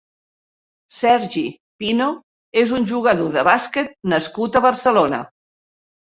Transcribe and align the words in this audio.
Sergi 0.99 1.41
Pino 1.83 2.07
és 2.61 2.73
un 2.77 2.87
jugador 2.91 3.29
de 3.35 3.43
bàsquet 3.49 3.91
nascut 4.15 4.57
a 4.57 4.63
Barcelona. 4.67 5.21